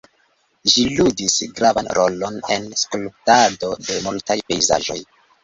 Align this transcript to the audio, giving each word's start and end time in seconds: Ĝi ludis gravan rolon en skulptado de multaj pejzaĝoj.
Ĝi 0.71 0.85
ludis 0.99 1.35
gravan 1.59 1.89
rolon 1.99 2.41
en 2.57 2.65
skulptado 2.85 3.71
de 3.85 4.01
multaj 4.09 4.41
pejzaĝoj. 4.51 4.99